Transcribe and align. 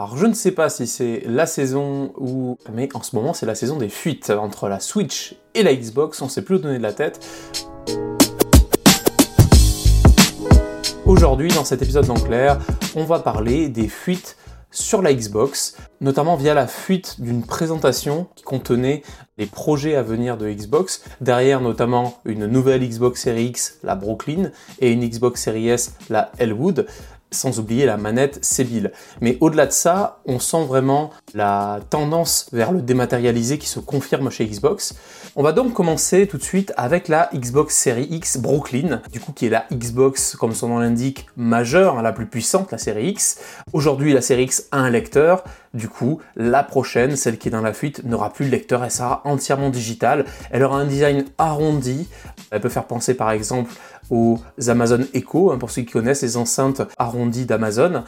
Alors 0.00 0.16
je 0.16 0.24
ne 0.24 0.32
sais 0.32 0.52
pas 0.52 0.70
si 0.70 0.86
c'est 0.86 1.22
la 1.26 1.44
saison 1.44 2.14
ou... 2.16 2.56
Mais 2.72 2.88
en 2.94 3.02
ce 3.02 3.14
moment 3.14 3.34
c'est 3.34 3.44
la 3.44 3.54
saison 3.54 3.76
des 3.76 3.90
fuites 3.90 4.30
entre 4.30 4.66
la 4.66 4.80
Switch 4.80 5.36
et 5.52 5.62
la 5.62 5.74
Xbox, 5.74 6.22
on 6.22 6.28
sait 6.30 6.40
plus 6.40 6.54
où 6.54 6.58
donner 6.58 6.78
de 6.78 6.82
la 6.82 6.94
tête. 6.94 7.22
Aujourd'hui, 11.04 11.48
dans 11.48 11.66
cet 11.66 11.82
épisode 11.82 12.06
d'Enclair, 12.06 12.58
on 12.96 13.04
va 13.04 13.18
parler 13.18 13.68
des 13.68 13.88
fuites 13.88 14.38
sur 14.70 15.02
la 15.02 15.12
Xbox, 15.12 15.76
notamment 16.00 16.36
via 16.36 16.54
la 16.54 16.66
fuite 16.66 17.20
d'une 17.20 17.44
présentation 17.44 18.28
qui 18.36 18.44
contenait 18.44 19.02
les 19.36 19.46
projets 19.46 19.96
à 19.96 20.02
venir 20.02 20.38
de 20.38 20.48
Xbox, 20.48 21.02
derrière 21.20 21.60
notamment 21.60 22.20
une 22.24 22.46
nouvelle 22.46 22.88
Xbox 22.88 23.20
Series 23.20 23.46
X, 23.46 23.78
la 23.82 23.96
Brooklyn, 23.96 24.50
et 24.78 24.92
une 24.92 25.06
Xbox 25.06 25.42
Series 25.42 25.68
S, 25.68 25.94
la 26.08 26.30
Elwood, 26.38 26.86
sans 27.30 27.58
oublier 27.58 27.86
la 27.86 27.96
manette 27.96 28.44
Sébil. 28.44 28.92
Mais 29.20 29.38
au-delà 29.40 29.66
de 29.66 29.72
ça, 29.72 30.20
on 30.26 30.38
sent 30.38 30.64
vraiment 30.64 31.10
la 31.34 31.80
tendance 31.90 32.48
vers 32.52 32.72
le 32.72 32.82
dématérialisé 32.82 33.58
qui 33.58 33.68
se 33.68 33.80
confirme 33.80 34.30
chez 34.30 34.46
Xbox. 34.46 34.94
On 35.36 35.42
va 35.42 35.52
donc 35.52 35.72
commencer 35.72 36.26
tout 36.26 36.38
de 36.38 36.42
suite 36.42 36.72
avec 36.76 37.08
la 37.08 37.30
Xbox 37.32 37.76
Series 37.76 38.08
X 38.10 38.38
Brooklyn, 38.38 39.00
du 39.12 39.20
coup 39.20 39.32
qui 39.32 39.46
est 39.46 39.50
la 39.50 39.66
Xbox, 39.72 40.34
comme 40.36 40.54
son 40.54 40.68
nom 40.68 40.78
l'indique, 40.78 41.26
majeure, 41.36 41.98
hein, 41.98 42.02
la 42.02 42.12
plus 42.12 42.26
puissante, 42.26 42.72
la 42.72 42.78
série 42.78 43.10
X. 43.10 43.38
Aujourd'hui, 43.72 44.12
la 44.12 44.22
série 44.22 44.44
X 44.44 44.64
a 44.72 44.78
un 44.78 44.90
lecteur, 44.90 45.44
du 45.72 45.88
coup, 45.88 46.20
la 46.34 46.64
prochaine, 46.64 47.14
celle 47.14 47.38
qui 47.38 47.48
est 47.48 47.52
dans 47.52 47.60
la 47.60 47.72
fuite, 47.72 48.04
n'aura 48.04 48.32
plus 48.32 48.46
de 48.46 48.50
lecteur, 48.50 48.82
elle 48.82 48.90
sera 48.90 49.22
entièrement 49.24 49.70
digitale. 49.70 50.24
Elle 50.50 50.64
aura 50.64 50.78
un 50.78 50.86
design 50.86 51.24
arrondi, 51.38 52.08
elle 52.50 52.60
peut 52.60 52.68
faire 52.68 52.86
penser 52.86 53.14
par 53.14 53.30
exemple 53.30 53.70
aux 54.10 54.40
Amazon 54.66 55.06
Echo, 55.14 55.52
hein, 55.52 55.58
pour 55.58 55.70
ceux 55.70 55.82
qui 55.82 55.92
connaissent 55.92 56.22
les 56.22 56.36
enceintes 56.36 56.82
arrondies 56.98 57.19
d'Amazon. 57.26 58.04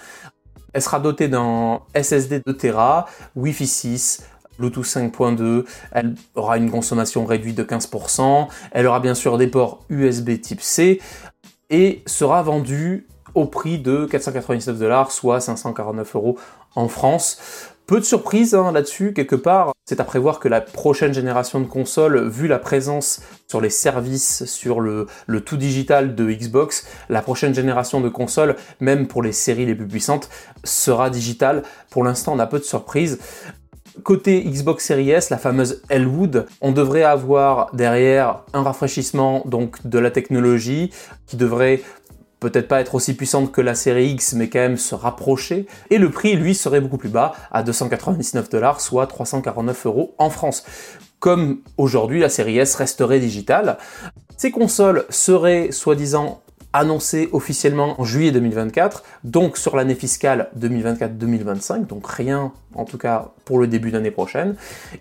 Elle 0.73 0.83
sera 0.83 1.01
dotée 1.01 1.29
d'un 1.29 1.81
SSD 1.95 2.43
de 2.47 2.53
Tera, 2.53 3.07
Wi-Fi 3.37 3.67
6, 3.67 4.25
Bluetooth 4.59 4.85
5.2, 4.85 5.65
elle 5.93 6.15
aura 6.35 6.57
une 6.57 6.71
consommation 6.71 7.25
réduite 7.25 7.57
de 7.57 7.65
15%, 7.65 8.49
elle 8.71 8.87
aura 8.87 9.01
bien 9.01 9.15
sûr 9.15 9.39
des 9.39 9.47
ports 9.47 9.85
USB 9.91 10.41
type 10.41 10.61
C 10.61 11.01
et 11.71 12.03
sera 12.07 12.43
vendue 12.43 13.07
au 13.35 13.47
prix 13.47 13.79
de 13.79 14.07
499 14.07 14.79
dollars, 14.79 15.11
soit 15.11 15.41
549 15.41 16.17
euros 16.17 16.39
en 16.75 16.89
France. 16.89 17.39
Peu 17.87 17.99
de 17.99 18.05
surprises 18.05 18.55
hein, 18.55 18.73
là-dessus, 18.73 19.13
quelque 19.13 19.37
part. 19.37 19.73
C'est 19.85 20.01
à 20.01 20.05
prévoir 20.05 20.39
que 20.39 20.49
la 20.49 20.61
prochaine 20.61 21.13
génération 21.13 21.61
de 21.61 21.67
consoles, 21.67 22.29
vu 22.29 22.47
la 22.47 22.61
présence 22.61 23.21
sur 23.49 23.61
les 23.61 23.71
services, 23.71 24.45
sur 24.45 24.81
le, 24.81 25.07
tout 25.45 25.57
digital 25.57 26.15
de 26.15 26.31
Xbox, 26.31 26.87
la 27.09 27.21
prochaine 27.21 27.55
génération 27.55 28.01
de 28.01 28.09
consoles, 28.09 28.57
même 28.81 29.09
pour 29.09 29.23
les 29.23 29.33
séries 29.33 29.67
les 29.67 29.75
plus 29.75 29.89
puissantes, 29.89 30.31
sera 30.63 31.11
digitale. 31.11 31.65
Pour 31.91 32.05
l'instant, 32.05 32.35
on 32.35 32.39
a 32.39 32.47
peu 32.47 32.61
de 32.61 32.65
surprises. 32.65 33.19
Côté 34.05 34.43
Xbox 34.43 34.87
Series 34.87 35.11
S, 35.11 35.29
la 35.29 35.37
fameuse 35.37 35.83
Elwood, 35.91 36.47
on 36.63 36.73
devrait 36.73 37.03
avoir 37.03 37.75
derrière 37.75 38.41
un 38.55 38.63
rafraîchissement 38.63 39.43
donc 39.45 39.87
de 39.87 39.99
la 39.99 40.11
technologie 40.11 40.91
qui 41.27 41.37
devrait 41.37 41.83
peut-être 42.43 42.69
pas 42.69 42.81
être 42.81 42.95
aussi 42.95 43.15
puissante 43.15 43.53
que 43.53 43.61
la 43.61 43.75
série 43.75 44.09
X, 44.11 44.35
mais 44.35 44.49
quand 44.49 44.59
même 44.59 44.77
se 44.77 44.95
rapprocher. 44.95 45.67
Et 45.91 45.99
le 45.99 46.11
prix, 46.11 46.35
lui, 46.35 46.55
serait 46.55 46.81
beaucoup 46.81 46.99
plus 46.99 47.09
bas, 47.09 47.35
à 47.53 47.63
299 47.63 48.51
dollars, 48.51 48.81
soit 48.81 49.07
349 49.07 49.87
euros 49.87 50.15
en 50.19 50.29
France. 50.29 50.65
Comme 51.21 51.61
aujourd'hui, 51.79 52.19
la 52.19 52.29
série 52.29 52.59
S 52.59 52.75
resterait 52.75 53.21
digitale. 53.21 53.79
Ces 54.37 54.51
consoles 54.51 55.05
seraient 55.09 55.71
soi-disant 55.71 56.41
annoncé 56.73 57.29
officiellement 57.33 58.01
en 58.01 58.05
juillet 58.05 58.33
2024, 58.33 59.05
donc 59.25 59.57
sur 59.57 59.77
l'année 59.77 59.95
fiscale 59.95 60.49
2024-2025, 60.59 61.87
donc 61.87 62.07
rien 62.07 62.53
en 62.75 62.85
tout 62.85 62.99
cas 62.99 63.31
pour 63.45 63.59
le 63.59 63.67
début 63.67 63.91
d'année 63.91 64.11
prochaine, 64.11 64.57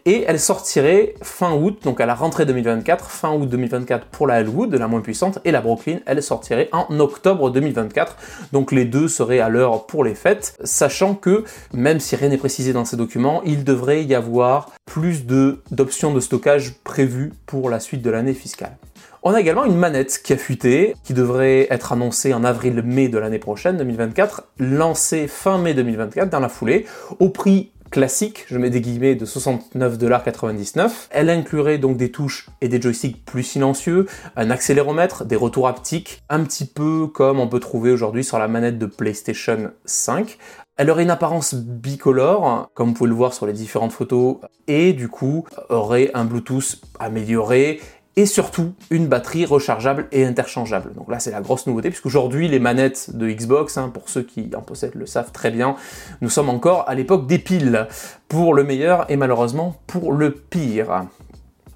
et 0.06 0.24
elle 0.28 0.40
sortirait 0.40 1.16
fin 1.22 1.54
août, 1.54 1.80
donc 1.84 2.02
à 2.02 2.06
la 2.06 2.16
rentrée 2.16 2.46
2024, 2.46 3.10
fin 3.10 3.32
août 3.32 3.48
2024 3.48 4.08
pour 4.08 4.28
la 4.28 4.42
Elwood, 4.42 4.74
la 4.74 4.88
moins 4.88 5.02
puissante, 5.02 5.40
et 5.46 5.52
la 5.52 5.62
Brooklyn, 5.62 6.00
elle 6.06 6.22
sortirait 6.24 6.70
en 6.72 7.00
octobre 7.00 7.50
2024, 7.50 8.18
donc 8.52 8.72
les 8.72 8.86
deux 8.86 9.08
seraient 9.08 9.40
à 9.40 9.50
l'heure 9.50 9.86
pour 9.86 10.04
les 10.04 10.16
fêtes, 10.16 10.58
sachant 10.64 11.16
que, 11.16 11.44
même 11.74 12.00
si 12.00 12.16
rien 12.16 12.30
n'est 12.30 12.38
précisé 12.38 12.74
dans 12.74 12.86
ces 12.86 12.98
documents, 12.98 13.42
il 13.46 13.64
devrait 13.64 14.04
y 14.04 14.16
avoir 14.16 14.70
plus 14.86 15.26
d'options 15.26 16.14
de 16.14 16.20
stockage 16.20 16.74
prévues 16.84 17.34
pour 17.46 17.70
la 17.70 17.80
suite 17.80 18.02
de 18.02 18.10
l'année 18.10 18.34
fiscale. 18.34 18.78
On 19.24 19.36
a 19.36 19.40
également 19.40 19.66
une 19.66 19.78
manette 19.78 20.20
qui 20.24 20.34
a 20.34 20.38
fuité, 20.38 20.96
qui 21.04 21.14
devrait 21.14 21.68
être 21.70 21.94
annoncée 21.94 22.34
en 22.34 22.44
avril-mai 22.44 23.08
de 23.08 23.20
l'année 23.20 23.38
prochaine, 23.38 23.78
2024, 23.78 24.46
lancée 24.58 25.28
fin 25.28 25.60
mai 25.60 25.76
2024 25.76 26.32
dans 26.32 26.40
la 26.40 26.50
foulée, 26.50 26.88
au 27.20 27.30
prix 27.30 27.61
classique, 27.92 28.46
je 28.48 28.58
mets 28.58 28.72
des 28.72 28.82
guillemets, 28.82 29.14
de 29.16 29.26
69,99$. 29.26 31.08
Elle 31.12 31.30
inclurait 31.30 31.78
donc 31.78 31.98
des 31.98 32.10
touches 32.10 32.48
et 32.62 32.68
des 32.68 32.82
joysticks 32.82 33.24
plus 33.24 33.44
silencieux, 33.44 34.08
un 34.36 34.50
accéléromètre, 34.50 35.26
des 35.26 35.36
retours 35.36 35.68
haptiques, 35.68 36.24
un 36.30 36.44
petit 36.44 36.66
peu 36.66 37.06
comme 37.08 37.40
on 37.40 37.48
peut 37.48 37.60
trouver 37.60 37.92
aujourd'hui 37.92 38.24
sur 38.24 38.40
la 38.40 38.48
manette 38.48 38.80
de 38.80 38.88
PlayStation 38.88 39.72
5. 39.86 40.38
Elle 40.78 40.90
aurait 40.90 41.04
une 41.04 41.12
apparence 41.12 41.54
bicolore, 41.54 42.72
comme 42.74 42.88
vous 42.88 42.94
pouvez 42.96 43.10
le 43.10 43.16
voir 43.16 43.34
sur 43.34 43.46
les 43.46 43.54
différentes 43.54 43.92
photos, 43.92 44.38
et 44.68 44.94
du 44.94 45.10
coup 45.10 45.46
aurait 45.70 46.10
un 46.16 46.26
Bluetooth 46.26 46.82
amélioré 46.98 47.82
et 48.16 48.26
surtout 48.26 48.74
une 48.90 49.08
batterie 49.08 49.46
rechargeable 49.46 50.08
et 50.12 50.26
interchangeable. 50.26 50.94
Donc 50.94 51.10
là, 51.10 51.20
c'est 51.20 51.32
la 51.32 51.42
grosse 51.42 51.68
nouveauté, 51.68 51.90
puisqu'aujourd'hui, 51.90 52.48
les 52.48 52.60
manettes 52.60 53.16
de 53.16 53.30
Xbox, 53.30 53.78
hein, 53.78 53.90
pour 53.94 54.10
ceux 54.10 54.24
qui 54.24 54.50
en 54.56 54.62
possèdent 54.62 54.96
le 54.96 55.06
savent 55.06 55.32
très 55.32 55.52
bien, 55.52 55.76
nous 56.22 56.30
sommes 56.30 56.50
encore 56.50 56.88
à 56.90 56.96
l'époque 56.96 57.28
des 57.28 57.40
piles, 57.40 57.88
pour 58.28 58.54
le 58.54 58.64
meilleur 58.64 59.10
et 59.10 59.18
malheureusement 59.18 59.76
pour 59.88 60.14
le 60.14 60.32
pire. 60.32 61.08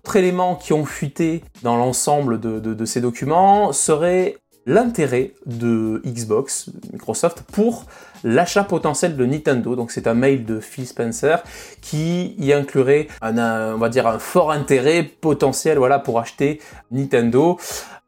Autre 0.04 0.16
élément 0.18 0.56
qui 0.56 0.72
ont 0.74 0.86
fuité 0.86 1.44
dans 1.64 1.78
l'ensemble 1.78 2.40
de, 2.40 2.60
de 2.60 2.86
ces 2.86 3.02
documents 3.02 3.74
serait 3.74 4.38
l'intérêt 4.66 5.34
de 5.46 6.02
Xbox, 6.06 6.70
Microsoft, 6.92 7.44
pour 7.52 7.86
l'achat 8.24 8.64
potentiel 8.64 9.16
de 9.16 9.26
Nintendo. 9.26 9.76
Donc 9.76 9.92
c'est 9.92 10.08
un 10.08 10.14
mail 10.14 10.46
de 10.46 10.60
Phil 10.60 10.88
Spencer 10.88 11.44
qui 11.82 12.36
y 12.38 12.54
inclurait 12.54 13.08
un, 13.22 13.78
fort 14.20 14.52
intérêt 14.52 15.04
potentiel 15.04 15.78
voilà 15.78 16.00
pour 16.00 16.20
acheter 16.20 16.60
Nintendo. 16.92 17.58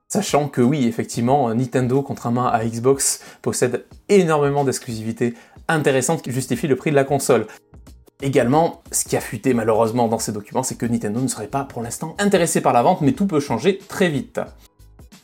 Sachant 0.09 0.47
que 0.47 0.61
oui, 0.61 0.87
effectivement, 0.87 1.53
Nintendo, 1.53 2.01
contrairement 2.01 2.47
à 2.47 2.63
Xbox, 2.63 3.21
possède 3.41 3.85
énormément 4.07 4.63
d'exclusivités 4.63 5.33
intéressantes 5.67 6.21
qui 6.21 6.31
justifient 6.31 6.67
le 6.67 6.77
prix 6.77 6.91
de 6.91 6.95
la 6.95 7.03
console. 7.03 7.45
Également, 8.21 8.81
ce 8.91 9.03
qui 9.03 9.17
a 9.17 9.21
fuité 9.21 9.53
malheureusement 9.53 10.07
dans 10.07 10.17
ces 10.17 10.31
documents, 10.31 10.63
c'est 10.63 10.75
que 10.75 10.85
Nintendo 10.85 11.19
ne 11.19 11.27
serait 11.27 11.47
pas 11.47 11.65
pour 11.65 11.83
l'instant 11.83 12.15
intéressé 12.19 12.61
par 12.61 12.71
la 12.71 12.81
vente, 12.81 13.01
mais 13.01 13.11
tout 13.11 13.27
peut 13.27 13.41
changer 13.41 13.79
très 13.89 14.07
vite. 14.07 14.39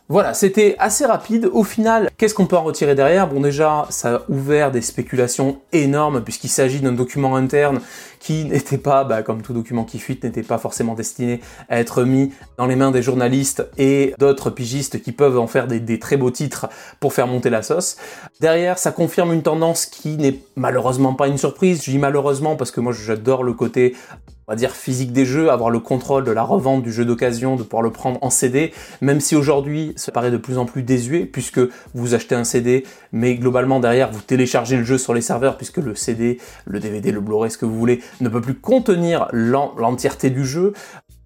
Voilà, 0.09 0.33
c'était 0.33 0.75
assez 0.79 1.05
rapide. 1.05 1.49
Au 1.53 1.63
final, 1.63 2.09
qu'est-ce 2.17 2.33
qu'on 2.33 2.45
peut 2.45 2.57
en 2.57 2.63
retirer 2.63 2.93
derrière? 2.93 3.29
Bon 3.29 3.39
déjà, 3.39 3.87
ça 3.89 4.15
a 4.15 4.21
ouvert 4.27 4.69
des 4.69 4.81
spéculations 4.81 5.61
énormes 5.71 6.21
puisqu'il 6.21 6.49
s'agit 6.49 6.81
d'un 6.81 6.91
document 6.91 7.37
interne 7.37 7.79
qui 8.19 8.43
n'était 8.43 8.77
pas, 8.77 9.05
bah, 9.05 9.23
comme 9.23 9.41
tout 9.41 9.53
document 9.53 9.85
qui 9.85 9.99
fuite, 9.99 10.23
n'était 10.25 10.43
pas 10.43 10.57
forcément 10.57 10.93
destiné 10.93 11.39
à 11.69 11.79
être 11.79 12.03
mis 12.03 12.33
dans 12.57 12.65
les 12.65 12.75
mains 12.75 12.91
des 12.91 13.01
journalistes 13.01 13.65
et 13.77 14.13
d'autres 14.19 14.49
pigistes 14.49 15.01
qui 15.01 15.13
peuvent 15.13 15.39
en 15.39 15.47
faire 15.47 15.67
des, 15.67 15.79
des, 15.79 15.99
très 15.99 16.17
beaux 16.17 16.31
titres 16.31 16.67
pour 16.99 17.13
faire 17.13 17.27
monter 17.27 17.49
la 17.49 17.61
sauce. 17.61 17.95
Derrière, 18.41 18.79
ça 18.79 18.91
confirme 18.91 19.31
une 19.31 19.41
tendance 19.41 19.85
qui 19.85 20.17
n'est 20.17 20.39
malheureusement 20.57 21.13
pas 21.13 21.27
une 21.27 21.37
surprise. 21.37 21.81
Je 21.83 21.91
dis 21.91 21.97
malheureusement 21.97 22.57
parce 22.57 22.71
que 22.71 22.81
moi 22.81 22.91
j'adore 22.91 23.43
le 23.43 23.53
côté 23.53 23.95
on 24.47 24.51
va 24.51 24.55
dire 24.55 24.71
physique 24.71 25.13
des 25.13 25.25
jeux, 25.25 25.49
avoir 25.51 25.69
le 25.69 25.79
contrôle 25.79 26.23
de 26.23 26.31
la 26.31 26.43
revente 26.43 26.83
du 26.83 26.91
jeu 26.91 27.05
d'occasion, 27.05 27.55
de 27.55 27.63
pouvoir 27.63 27.83
le 27.83 27.91
prendre 27.91 28.19
en 28.21 28.29
CD, 28.29 28.73
même 29.01 29.19
si 29.19 29.35
aujourd'hui 29.35 29.93
ça 29.95 30.11
paraît 30.11 30.31
de 30.31 30.37
plus 30.37 30.57
en 30.57 30.65
plus 30.65 30.83
désuet 30.83 31.25
puisque 31.25 31.61
vous 31.93 32.13
achetez 32.13 32.35
un 32.35 32.43
CD, 32.43 32.85
mais 33.11 33.35
globalement 33.35 33.79
derrière 33.79 34.11
vous 34.11 34.21
téléchargez 34.21 34.77
le 34.77 34.83
jeu 34.83 34.97
sur 34.97 35.13
les 35.13 35.21
serveurs 35.21 35.57
puisque 35.57 35.77
le 35.77 35.95
CD, 35.95 36.39
le 36.65 36.79
DVD, 36.79 37.11
le 37.11 37.21
Blu-ray, 37.21 37.51
ce 37.51 37.57
que 37.57 37.65
vous 37.65 37.77
voulez, 37.77 38.01
ne 38.21 38.29
peut 38.29 38.41
plus 38.41 38.55
contenir 38.55 39.27
l'entièreté 39.31 40.29
du 40.29 40.45
jeu. 40.45 40.73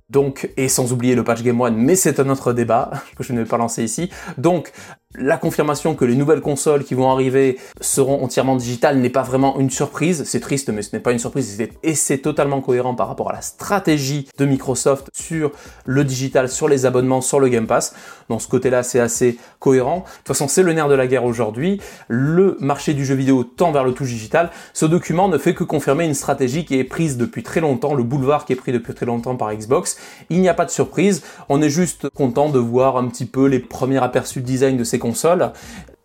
Donc, 0.10 0.50
et 0.56 0.70
sans 0.70 0.94
oublier 0.94 1.16
le 1.16 1.26
patch 1.26 1.44
Game 1.44 1.60
One, 1.60 1.76
mais 1.76 1.96
c'est 1.96 2.22
un 2.22 2.30
autre 2.30 2.54
débat 2.54 2.92
que 3.18 3.24
je 3.24 3.34
ne 3.34 3.40
vais 3.40 3.46
pas 3.46 3.58
lancer 3.58 3.84
ici. 3.84 4.10
Donc, 4.38 4.72
la 5.18 5.38
confirmation 5.38 5.96
que 5.96 6.06
les 6.06 6.16
nouvelles 6.16 6.42
consoles 6.42 6.84
qui 6.84 6.94
vont 6.94 7.12
arriver 7.12 7.58
seront 7.82 8.24
entièrement 8.24 8.56
digitales 8.56 8.98
n'est 9.00 9.10
pas 9.10 9.24
vraiment 9.24 9.60
une 9.60 9.70
surprise. 9.70 10.24
C'est 10.26 10.40
triste, 10.40 10.70
mais 10.70 10.82
ce 10.82 10.96
n'est 10.96 11.02
pas 11.02 11.12
une 11.12 11.20
surprise 11.20 11.58
et 11.84 11.96
c'est 11.96 12.20
totalement 12.20 12.62
cohérent 12.62 12.96
par 12.96 13.08
rapport 13.08 13.30
à 13.30 13.34
la 13.34 13.42
stratégie 13.42 14.28
de 14.38 14.46
Microsoft 14.46 15.10
sur 15.14 15.52
le 15.86 16.04
digital, 16.04 16.50
sur 16.50 16.68
les 16.68 16.86
abonnements, 16.86 17.22
sur 17.22 17.40
le 17.40 17.50
Game 17.50 17.68
Pass. 17.68 17.96
Dans 18.30 18.40
ce 18.40 18.48
côté-là, 18.48 18.84
c'est 18.84 19.00
assez 19.00 19.38
cohérent. 19.60 19.98
De 19.98 20.02
toute 20.04 20.28
façon, 20.28 20.48
c'est 20.48 20.64
le 20.64 20.74
nerf 20.74 20.90
de 20.90 20.94
la 20.94 21.08
guerre 21.08 21.26
aujourd'hui. 21.26 21.82
Le 22.08 22.58
marché 22.60 22.94
du 22.94 23.06
jeu 23.06 23.16
vidéo 23.16 23.44
tend 23.44 23.72
vers 23.72 23.84
le 23.84 23.94
tout 23.94 24.04
digital. 24.04 24.52
Ce 24.74 24.86
document 24.86 25.30
ne 25.30 25.38
fait 25.38 25.54
que 25.54 25.64
confirmer 25.64 26.06
une 26.06 26.14
stratégie 26.14 26.66
qui 26.66 26.78
est 26.78 26.84
prise 26.84 27.18
depuis 27.18 27.44
très 27.44 27.62
longtemps, 27.62 27.94
le 27.94 28.04
boulevard 28.04 28.46
qui 28.46 28.54
est 28.54 28.58
pris 28.58 28.72
depuis 28.72 28.94
très 28.94 29.06
longtemps 29.06 29.36
par 29.36 29.54
Xbox. 29.54 29.98
Il 30.30 30.42
n'y 30.42 30.50
a 30.50 30.54
pas 30.54 30.66
de 30.66 30.72
surprise. 30.72 31.24
On 31.50 31.62
est 31.62 31.70
juste 31.70 32.10
content 32.10 32.50
de 32.50 32.60
voir 32.60 32.98
un 32.98 33.08
petit 33.08 33.26
peu 33.26 33.48
les 33.48 33.60
premiers 33.60 34.04
aperçus 34.04 34.42
de 34.42 34.46
design 34.46 34.78
de 34.78 34.84
ces 34.84 35.00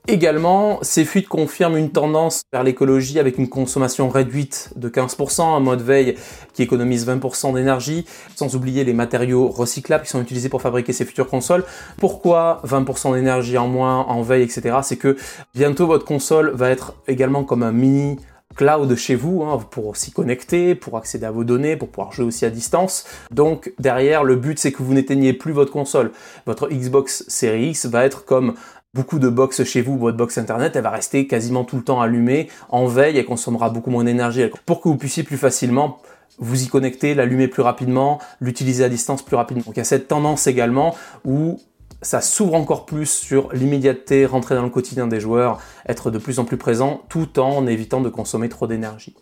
Également, 0.09 0.81
ces 0.83 1.05
fuites 1.05 1.29
confirment 1.29 1.77
une 1.77 1.91
tendance 1.91 2.43
vers 2.53 2.65
l'écologie 2.65 3.21
avec 3.21 3.39
une 3.39 3.49
consommation 3.49 4.09
réduite 4.09 4.71
de 4.75 4.89
15%, 4.89 5.43
un 5.43 5.61
mode 5.61 5.81
veille 5.81 6.17
qui 6.55 6.65
économise 6.65 7.07
20% 7.07 7.55
d'énergie, 7.55 8.05
sans 8.35 8.57
oublier 8.57 8.83
les 8.83 8.95
matériaux 8.95 9.47
recyclables 9.47 10.03
qui 10.03 10.11
sont 10.11 10.21
utilisés 10.21 10.49
pour 10.49 10.61
fabriquer 10.61 10.93
ces 10.93 11.05
futures 11.05 11.29
consoles. 11.29 11.65
Pourquoi 11.99 12.61
20% 12.67 13.15
d'énergie 13.15 13.57
en 13.59 13.69
moins 13.69 14.01
en 14.01 14.23
veille, 14.23 14.43
etc. 14.43 14.79
C'est 14.83 14.97
que 14.97 15.17
bientôt 15.55 15.87
votre 15.87 16.05
console 16.05 16.51
va 16.51 16.71
être 16.71 16.95
également 17.07 17.45
comme 17.45 17.63
un 17.63 17.73
mini 17.73 18.19
cloud 18.57 18.95
chez 18.97 19.15
vous 19.15 19.45
hein, 19.45 19.59
pour 19.71 19.97
s'y 19.97 20.11
connecter, 20.11 20.75
pour 20.75 20.97
accéder 20.97 21.27
à 21.27 21.31
vos 21.31 21.45
données, 21.45 21.77
pour 21.77 21.89
pouvoir 21.89 22.13
jouer 22.13 22.25
aussi 22.25 22.45
à 22.45 22.51
distance. 22.51 23.07
Donc 23.31 23.73
derrière, 23.79 24.25
le 24.25 24.35
but 24.35 24.59
c'est 24.59 24.73
que 24.73 24.83
vous 24.83 24.95
n'éteignez 24.95 25.33
plus 25.33 25.53
votre 25.53 25.71
console. 25.71 26.11
Votre 26.45 26.69
Xbox 26.69 27.25
Series 27.29 27.71
X 27.71 27.87
va 27.87 28.05
être 28.05 28.25
comme 28.25 28.55
beaucoup 28.95 29.19
de 29.19 29.29
box 29.31 29.65
chez 29.65 29.81
vous, 29.81 29.97
votre 29.97 30.19
box 30.19 30.37
internet, 30.37 30.77
elle 30.77 30.83
va 30.83 30.91
rester 30.91 31.27
quasiment 31.27 31.65
tout 31.65 31.77
le 31.77 31.83
temps 31.83 32.03
allumée, 32.03 32.51
en 32.69 32.87
veille, 32.87 33.17
elle 33.17 33.25
consommera 33.25 33.71
beaucoup 33.71 33.91
moins 33.91 34.05
d'énergie 34.05 34.45
pour 34.67 34.83
que 34.83 34.89
vous 34.89 34.97
puissiez 34.97 35.23
plus 35.23 35.39
facilement 35.39 35.99
vous 36.39 36.65
y 36.65 36.67
connecter, 36.67 37.15
l'allumer 37.15 37.49
plus 37.49 37.63
rapidement, 37.63 38.19
l'utiliser 38.41 38.85
à 38.85 38.89
distance 38.89 39.23
plus 39.23 39.37
rapidement. 39.37 39.63
Donc 39.65 39.77
il 39.77 39.81
y 39.81 39.83
a 39.83 39.85
cette 39.85 40.09
tendance 40.09 40.47
également 40.47 40.95
où 41.25 41.61
ça 42.03 42.21
s'ouvre 42.21 42.55
encore 42.55 42.85
plus 42.85 43.07
sur 43.07 43.53
l'immédiateté, 43.53 44.27
rentrer 44.27 44.57
dans 44.57 44.63
le 44.63 44.71
quotidien 44.71 45.07
des 45.07 45.21
joueurs, 45.21 45.61
être 45.89 46.11
de 46.11 46.19
plus 46.19 46.39
en 46.39 46.45
plus 46.45 46.57
présent, 46.57 47.03
tout 47.09 47.39
en 47.39 47.67
évitant 47.67 48.01
de 48.01 48.09
consommer 48.09 48.49
trop 48.49 48.67
d'énergie. 48.67 49.15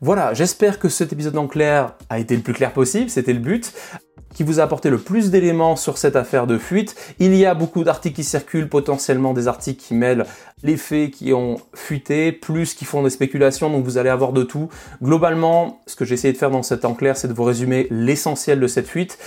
Voilà, 0.00 0.32
j'espère 0.32 0.78
que 0.78 0.88
cet 0.88 1.12
épisode 1.12 1.36
en 1.36 1.46
clair 1.46 1.94
a 2.08 2.18
été 2.18 2.34
le 2.34 2.42
plus 2.42 2.54
clair 2.54 2.72
possible, 2.72 3.10
c'était 3.10 3.34
le 3.34 3.40
but 3.40 3.72
qui 4.34 4.42
vous 4.42 4.60
a 4.60 4.62
apporté 4.62 4.90
le 4.90 4.98
plus 4.98 5.30
d'éléments 5.30 5.76
sur 5.76 5.98
cette 5.98 6.16
affaire 6.16 6.46
de 6.46 6.58
fuite. 6.58 6.94
Il 7.18 7.34
y 7.34 7.46
a 7.46 7.54
beaucoup 7.54 7.84
d'articles 7.84 8.16
qui 8.16 8.24
circulent, 8.24 8.68
potentiellement 8.68 9.32
des 9.32 9.48
articles 9.48 9.82
qui 9.82 9.94
mêlent 9.94 10.24
les 10.62 10.76
faits 10.76 11.10
qui 11.10 11.32
ont 11.32 11.56
fuité, 11.74 12.32
plus 12.32 12.74
qui 12.74 12.84
font 12.84 13.02
des 13.02 13.10
spéculations, 13.10 13.70
donc 13.70 13.84
vous 13.84 13.98
allez 13.98 14.10
avoir 14.10 14.32
de 14.32 14.42
tout. 14.42 14.68
Globalement, 15.02 15.80
ce 15.86 15.96
que 15.96 16.04
j'ai 16.04 16.14
essayé 16.14 16.32
de 16.32 16.38
faire 16.38 16.50
dans 16.50 16.62
cet 16.62 16.84
clair, 16.96 17.16
c'est 17.16 17.28
de 17.28 17.32
vous 17.32 17.44
résumer 17.44 17.86
l'essentiel 17.90 18.60
de 18.60 18.66
cette 18.66 18.88
fuite. 18.88 19.18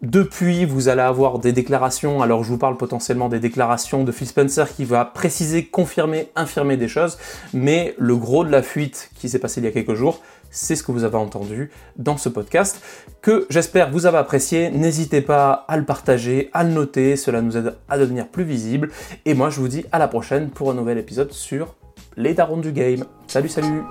Depuis, 0.00 0.64
vous 0.64 0.88
allez 0.88 1.02
avoir 1.02 1.40
des 1.40 1.52
déclarations, 1.52 2.22
alors 2.22 2.44
je 2.44 2.50
vous 2.50 2.58
parle 2.58 2.76
potentiellement 2.76 3.28
des 3.28 3.40
déclarations 3.40 4.04
de 4.04 4.12
Phil 4.12 4.28
Spencer 4.28 4.72
qui 4.76 4.84
va 4.84 5.04
préciser, 5.04 5.64
confirmer, 5.64 6.28
infirmer 6.36 6.76
des 6.76 6.86
choses, 6.86 7.18
mais 7.52 7.96
le 7.98 8.14
gros 8.16 8.44
de 8.44 8.50
la 8.50 8.62
fuite 8.62 9.10
qui 9.16 9.28
s'est 9.28 9.40
passé 9.40 9.60
il 9.60 9.64
y 9.64 9.66
a 9.66 9.72
quelques 9.72 9.94
jours, 9.94 10.20
c'est 10.50 10.76
ce 10.76 10.82
que 10.82 10.92
vous 10.92 11.04
avez 11.04 11.16
entendu 11.16 11.70
dans 11.96 12.16
ce 12.16 12.28
podcast, 12.28 12.82
que 13.22 13.46
j'espère 13.50 13.90
vous 13.90 14.06
avez 14.06 14.18
apprécié. 14.18 14.70
N'hésitez 14.70 15.20
pas 15.20 15.64
à 15.68 15.76
le 15.76 15.84
partager, 15.84 16.50
à 16.52 16.64
le 16.64 16.70
noter, 16.70 17.16
cela 17.16 17.42
nous 17.42 17.56
aide 17.56 17.74
à 17.88 17.98
devenir 17.98 18.28
plus 18.28 18.44
visible. 18.44 18.90
Et 19.24 19.34
moi, 19.34 19.50
je 19.50 19.60
vous 19.60 19.68
dis 19.68 19.84
à 19.92 19.98
la 19.98 20.08
prochaine 20.08 20.50
pour 20.50 20.70
un 20.70 20.74
nouvel 20.74 20.98
épisode 20.98 21.32
sur 21.32 21.74
les 22.16 22.34
darons 22.34 22.58
du 22.58 22.72
game. 22.72 23.04
Salut, 23.26 23.48
salut 23.48 23.82